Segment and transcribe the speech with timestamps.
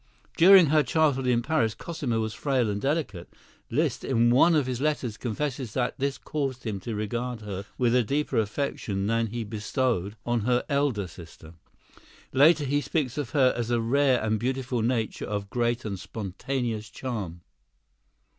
[0.35, 3.29] During her childhood in Paris Cosima was frail and delicate.
[3.69, 7.93] Liszt, in one of his letters, confesses that this caused him to regard her with
[7.93, 11.53] a deeper affection than he bestowed on her elder sister.
[12.33, 16.89] Later he speaks of her as a rare and beautiful nature of great and spontaneous
[16.89, 17.41] charm.